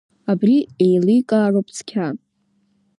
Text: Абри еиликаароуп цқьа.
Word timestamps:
Абри 0.31 0.57
еиликаароуп 0.85 1.67
цқьа. 1.75 2.07